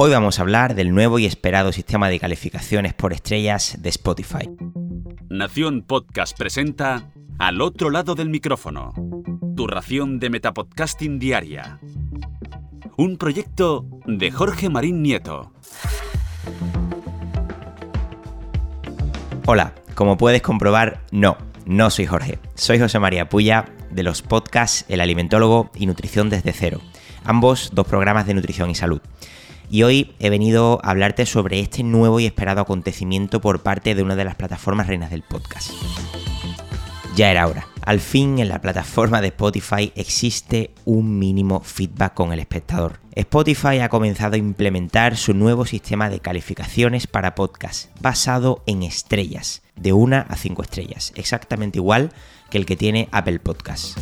Hoy 0.00 0.12
vamos 0.12 0.38
a 0.38 0.42
hablar 0.42 0.76
del 0.76 0.94
nuevo 0.94 1.18
y 1.18 1.26
esperado 1.26 1.72
sistema 1.72 2.08
de 2.08 2.20
calificaciones 2.20 2.94
por 2.94 3.12
estrellas 3.12 3.78
de 3.80 3.88
Spotify. 3.88 4.48
Nación 5.28 5.82
Podcast 5.82 6.38
presenta 6.38 7.10
Al 7.40 7.60
otro 7.60 7.90
lado 7.90 8.14
del 8.14 8.28
micrófono, 8.28 8.92
tu 9.56 9.66
ración 9.66 10.20
de 10.20 10.30
Metapodcasting 10.30 11.18
diaria. 11.18 11.80
Un 12.96 13.16
proyecto 13.18 13.86
de 14.06 14.30
Jorge 14.30 14.68
Marín 14.68 15.02
Nieto. 15.02 15.52
Hola, 19.46 19.74
como 19.96 20.16
puedes 20.16 20.42
comprobar, 20.42 21.00
no, 21.10 21.38
no 21.66 21.90
soy 21.90 22.06
Jorge, 22.06 22.38
soy 22.54 22.78
José 22.78 23.00
María 23.00 23.28
Puya 23.28 23.64
de 23.90 24.04
los 24.04 24.22
podcasts 24.22 24.84
El 24.88 25.00
Alimentólogo 25.00 25.72
y 25.74 25.86
Nutrición 25.86 26.30
desde 26.30 26.52
cero, 26.52 26.80
ambos 27.24 27.70
dos 27.72 27.88
programas 27.88 28.28
de 28.28 28.34
nutrición 28.34 28.70
y 28.70 28.76
salud. 28.76 29.00
Y 29.70 29.82
hoy 29.82 30.14
he 30.18 30.30
venido 30.30 30.80
a 30.82 30.90
hablarte 30.90 31.26
sobre 31.26 31.60
este 31.60 31.82
nuevo 31.82 32.20
y 32.20 32.26
esperado 32.26 32.60
acontecimiento 32.60 33.40
por 33.40 33.62
parte 33.62 33.94
de 33.94 34.02
una 34.02 34.16
de 34.16 34.24
las 34.24 34.34
plataformas 34.34 34.86
reinas 34.86 35.10
del 35.10 35.22
podcast. 35.22 35.70
Ya 37.14 37.30
era 37.30 37.46
hora. 37.46 37.66
Al 37.84 38.00
fin 38.00 38.38
en 38.38 38.48
la 38.48 38.60
plataforma 38.60 39.20
de 39.20 39.28
Spotify 39.28 39.92
existe 39.96 40.70
un 40.84 41.18
mínimo 41.18 41.60
feedback 41.60 42.14
con 42.14 42.32
el 42.32 42.38
espectador. 42.38 43.00
Spotify 43.14 43.80
ha 43.80 43.88
comenzado 43.88 44.34
a 44.34 44.38
implementar 44.38 45.16
su 45.16 45.34
nuevo 45.34 45.66
sistema 45.66 46.10
de 46.10 46.20
calificaciones 46.20 47.06
para 47.06 47.34
podcast 47.34 47.90
basado 48.00 48.62
en 48.66 48.82
estrellas, 48.82 49.62
de 49.74 49.92
1 49.92 50.26
a 50.28 50.36
5 50.36 50.62
estrellas, 50.62 51.12
exactamente 51.16 51.78
igual 51.78 52.12
que 52.50 52.58
el 52.58 52.66
que 52.66 52.76
tiene 52.76 53.08
Apple 53.10 53.40
Podcasts. 53.40 53.96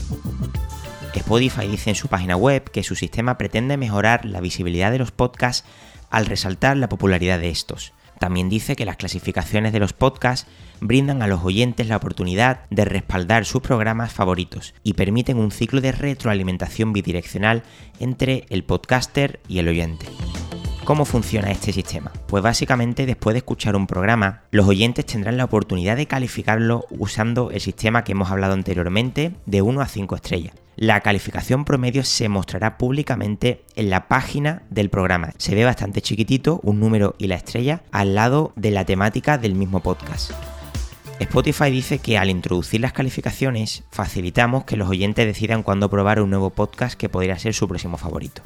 Spotify 1.18 1.66
dice 1.66 1.90
en 1.90 1.96
su 1.96 2.08
página 2.08 2.36
web 2.36 2.70
que 2.70 2.82
su 2.82 2.94
sistema 2.94 3.38
pretende 3.38 3.76
mejorar 3.76 4.24
la 4.24 4.40
visibilidad 4.40 4.90
de 4.90 4.98
los 4.98 5.10
podcasts 5.10 5.66
al 6.10 6.26
resaltar 6.26 6.76
la 6.76 6.88
popularidad 6.88 7.38
de 7.38 7.50
estos. 7.50 7.92
También 8.18 8.48
dice 8.48 8.76
que 8.76 8.84
las 8.84 8.96
clasificaciones 8.96 9.72
de 9.72 9.78
los 9.78 9.92
podcasts 9.92 10.48
brindan 10.80 11.23
a 11.23 11.26
los 11.26 11.45
oyentes 11.45 11.88
la 11.88 11.96
oportunidad 11.96 12.60
de 12.70 12.84
respaldar 12.84 13.45
sus 13.45 13.60
programas 13.60 14.12
favoritos 14.12 14.74
y 14.82 14.95
permiten 14.95 15.38
un 15.38 15.50
ciclo 15.50 15.80
de 15.80 15.92
retroalimentación 15.92 16.92
bidireccional 16.92 17.62
entre 18.01 18.46
el 18.48 18.64
podcaster 18.64 19.40
y 19.48 19.58
el 19.58 19.68
oyente. 19.68 20.06
¿Cómo 20.84 21.04
funciona 21.04 21.51
este 21.51 21.73
sistema? 21.73 22.12
Pues 22.28 22.45
básicamente 22.45 23.06
después 23.06 23.34
de 23.34 23.38
escuchar 23.38 23.74
un 23.74 23.88
programa, 23.88 24.42
los 24.52 24.68
oyentes 24.68 25.04
tendrán 25.04 25.36
la 25.36 25.45
oportunidad 25.45 25.96
de 25.96 26.06
calificarlo 26.06 26.86
usando 26.90 27.51
el 27.51 27.60
sistema 27.60 28.04
que 28.04 28.12
hemos 28.12 28.30
hablado 28.30 28.54
anteriormente 28.54 29.32
de 29.46 29.62
1 29.62 29.80
a 29.80 29.88
5 29.88 30.14
estrellas. 30.14 30.54
La 30.77 31.01
calificación 31.01 31.65
promedio 31.65 32.05
se 32.05 32.29
mostrará 32.29 32.77
públicamente 32.77 33.65
en 33.77 33.88
la 33.88 34.09
página 34.09 34.63
del 34.69 34.91
programa. 34.91 35.30
Se 35.38 35.55
ve 35.55 35.65
bastante 35.65 36.02
chiquitito, 36.02 36.60
un 36.63 36.80
número 36.80 37.15
y 37.16 37.29
la 37.29 37.37
estrella, 37.37 37.82
al 37.93 38.15
lado 38.15 38.52
de 38.57 38.71
la 38.71 38.85
temática 38.85 39.38
del 39.38 39.54
mismo 39.54 39.80
podcast. 39.80 40.32
Spotify 41.19 41.71
dice 41.71 41.99
que 41.99 42.19
al 42.19 42.29
introducir 42.29 42.82
las 42.82 42.93
calificaciones 42.93 43.85
facilitamos 43.91 44.65
que 44.65 44.77
los 44.77 44.91
oyentes 44.91 45.24
decidan 45.24 45.63
cuándo 45.63 45.88
probar 45.88 46.21
un 46.21 46.29
nuevo 46.29 46.51
podcast 46.51 46.95
que 46.95 47.09
podría 47.09 47.38
ser 47.38 47.54
su 47.54 47.66
próximo 47.66 47.97
favorito. 47.97 48.43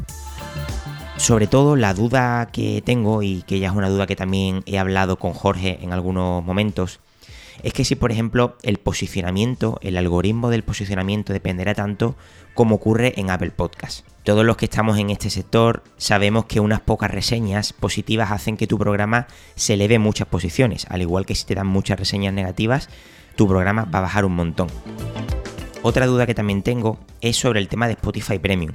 Sobre 1.17 1.49
todo 1.49 1.75
la 1.75 1.95
duda 1.95 2.47
que 2.53 2.81
tengo 2.81 3.25
y 3.25 3.43
que 3.43 3.59
ya 3.59 3.71
es 3.71 3.75
una 3.75 3.89
duda 3.89 4.07
que 4.07 4.15
también 4.15 4.63
he 4.67 4.79
hablado 4.79 5.19
con 5.19 5.33
Jorge 5.33 5.81
en 5.83 5.93
algunos 5.93 6.45
momentos, 6.45 7.01
es 7.63 7.73
que 7.73 7.85
si 7.85 7.95
por 7.95 8.13
ejemplo 8.13 8.57
el 8.63 8.79
posicionamiento, 8.79 9.79
el 9.83 9.97
algoritmo 9.97 10.51
del 10.51 10.65
posicionamiento 10.65 11.33
dependerá 11.33 11.75
tanto 11.75 12.17
como 12.55 12.77
ocurre 12.77 13.15
en 13.17 13.31
Apple 13.31 13.51
Podcast. 13.51 14.07
Todos 14.23 14.45
los 14.45 14.57
que 14.57 14.67
estamos 14.67 14.99
en 14.99 15.11
este 15.11 15.31
sector 15.31 15.83
sabemos 15.97 16.45
que 16.45 16.61
unas 16.61 16.81
pocas 16.81 17.11
reseñas 17.11 17.73
positivas 17.73 18.31
hacen 18.31 18.57
que 18.57 18.67
tu 18.67 18.79
programa 18.79 19.27
se 19.55 19.75
eleve 19.75 19.99
muchas 19.99 20.29
posiciones, 20.29 20.87
al 20.91 21.03
igual 21.03 21.27
que 21.27 21.35
si 21.35 21.47
te 21.47 21.55
dan 21.55 21.67
muchas 21.67 21.99
reseñas 21.99 22.35
negativas, 22.35 22.89
tu 23.37 23.49
programa 23.49 23.85
va 23.85 24.01
a 24.01 24.03
bajar 24.03 24.25
un 24.25 24.35
montón. 24.35 24.69
Otra 25.83 26.07
duda 26.07 26.27
que 26.27 26.35
también 26.35 26.63
tengo 26.63 26.99
es 27.23 27.37
sobre 27.37 27.59
el 27.59 27.69
tema 27.69 27.87
de 27.87 27.95
Spotify 27.95 28.39
Premium. 28.39 28.73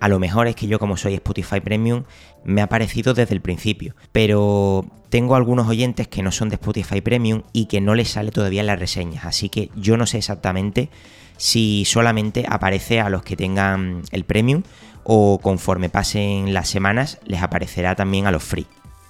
A 0.00 0.08
lo 0.08 0.18
mejor 0.18 0.46
es 0.46 0.56
que 0.56 0.66
yo 0.66 0.78
como 0.78 0.96
soy 0.96 1.12
Spotify 1.14 1.60
Premium 1.60 2.04
me 2.44 2.62
ha 2.62 2.68
parecido 2.68 3.12
desde 3.12 3.34
el 3.34 3.42
principio, 3.42 3.94
pero 4.10 4.86
tengo 5.10 5.36
algunos 5.36 5.68
oyentes 5.68 6.08
que 6.08 6.22
no 6.22 6.32
son 6.32 6.48
de 6.48 6.54
Spotify 6.54 7.02
Premium 7.02 7.42
y 7.52 7.66
que 7.66 7.82
no 7.82 7.94
les 7.94 8.08
sale 8.08 8.30
todavía 8.30 8.62
las 8.62 8.78
reseñas, 8.78 9.26
así 9.26 9.50
que 9.50 9.70
yo 9.76 9.98
no 9.98 10.06
sé 10.06 10.16
exactamente 10.18 10.88
si 11.36 11.84
solamente 11.84 12.46
aparece 12.48 13.00
a 13.00 13.10
los 13.10 13.22
que 13.22 13.36
tengan 13.36 14.02
el 14.10 14.24
Premium 14.24 14.62
o 15.04 15.38
conforme 15.42 15.90
pasen 15.90 16.54
las 16.54 16.68
semanas 16.68 17.18
les 17.26 17.42
aparecerá 17.42 17.94
también 17.94 18.26
a 18.26 18.32
los 18.32 18.42
free. 18.42 18.66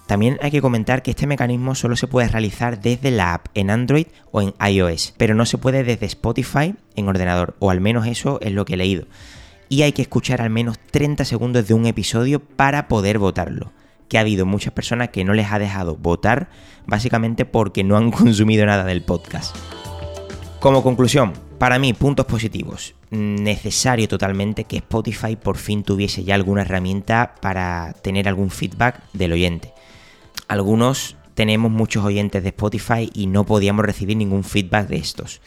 También 0.07 0.39
hay 0.41 0.51
que 0.51 0.63
comentar 0.63 1.03
que 1.03 1.11
este 1.11 1.27
mecanismo 1.27 1.75
solo 1.75 1.97
se 1.97 2.07
puede 2.07 2.29
realizar 2.29 2.81
desde 2.81 3.11
la 3.11 3.35
app 3.35 3.49
en 3.55 3.71
Android 3.71 4.07
o 4.31 4.41
en 4.41 4.55
iOS, 4.65 5.15
pero 5.17 5.35
no 5.35 5.47
se 5.47 5.59
puede 5.59 5.83
desde 5.83 6.07
Spotify 6.07 6.75
en 6.95 7.09
ordenador, 7.09 7.57
o 7.59 7.71
al 7.71 7.81
menos 7.81 8.07
eso 8.07 8.39
es 8.41 8.53
lo 8.53 8.65
que 8.65 8.75
he 8.75 8.77
leído 8.77 9.07
y 9.69 9.83
hay 9.83 9.93
que 9.93 10.03
escuchar 10.03 10.41
al 10.41 10.51
menos 10.51 10.79
30 10.91 11.25
segundos 11.25 11.67
de 11.67 11.75
un 11.75 11.87
episodio 11.87 12.41
para 12.41 12.89
poder 12.89 13.19
votarlo. 13.19 13.73
Que 14.09 14.19
ha 14.19 14.21
habido 14.21 14.47
muchas 14.47 14.73
personas 14.73 15.09
que 15.09 15.25
no 15.25 15.35
les 15.35 15.51
ha 15.51 15.59
dejado 15.59 15.97
votar 15.97 16.49
básicamente 16.87 17.45
porque 17.45 17.83
no 17.83 17.97
han 17.97 18.11
consumido 18.13 18.65
nada 18.67 18.85
del 18.85 19.03
podcast. 19.03 19.57
Como 20.61 20.83
conclusión, 20.83 21.33
para 21.59 21.79
mí, 21.79 21.93
puntos 21.93 22.27
positivos. 22.27 22.95
Necesario 23.11 24.09
totalmente 24.09 24.65
que 24.65 24.79
Spotify 24.79 25.37
por 25.37 25.57
fin 25.59 25.83
tuviese 25.83 26.25
ya 26.25 26.35
alguna 26.35 26.63
herramienta 26.63 27.35
para 27.41 27.95
tener 28.03 28.29
algún 28.29 28.51
feedback 28.51 29.03
del 29.13 29.33
oyente. 29.33 29.73
Algunos 30.49 31.17
tenemos 31.35 31.73
muchos 31.73 32.05
oyentes 32.05 32.43
de 32.43 32.51
Spotify 32.51 33.11
y 33.13 33.27
no 33.27 33.45
podíamos 33.45 33.85
recibir 33.85 34.17
ningún 34.17 34.45
feedback 34.45 34.87
de 34.89 34.97
estos. 34.97 35.41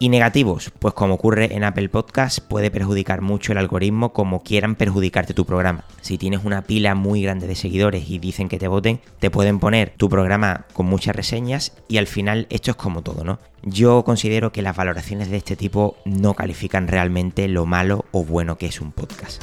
Y 0.00 0.10
negativos, 0.10 0.70
pues 0.78 0.94
como 0.94 1.14
ocurre 1.14 1.56
en 1.56 1.64
Apple 1.64 1.88
Podcast, 1.88 2.38
puede 2.38 2.70
perjudicar 2.70 3.20
mucho 3.20 3.50
el 3.50 3.58
algoritmo 3.58 4.12
como 4.12 4.44
quieran 4.44 4.76
perjudicarte 4.76 5.34
tu 5.34 5.44
programa. 5.44 5.84
Si 6.02 6.18
tienes 6.18 6.44
una 6.44 6.62
pila 6.62 6.94
muy 6.94 7.20
grande 7.20 7.48
de 7.48 7.56
seguidores 7.56 8.08
y 8.08 8.20
dicen 8.20 8.48
que 8.48 8.60
te 8.60 8.68
voten, 8.68 9.00
te 9.18 9.28
pueden 9.32 9.58
poner 9.58 9.92
tu 9.96 10.08
programa 10.08 10.66
con 10.72 10.86
muchas 10.86 11.16
reseñas 11.16 11.72
y 11.88 11.96
al 11.96 12.06
final 12.06 12.46
esto 12.48 12.70
es 12.70 12.76
como 12.76 13.02
todo, 13.02 13.24
¿no? 13.24 13.40
Yo 13.64 14.04
considero 14.04 14.52
que 14.52 14.62
las 14.62 14.76
valoraciones 14.76 15.30
de 15.30 15.38
este 15.38 15.56
tipo 15.56 15.96
no 16.04 16.34
califican 16.34 16.86
realmente 16.86 17.48
lo 17.48 17.66
malo 17.66 18.04
o 18.12 18.24
bueno 18.24 18.56
que 18.56 18.66
es 18.66 18.80
un 18.80 18.92
podcast. 18.92 19.42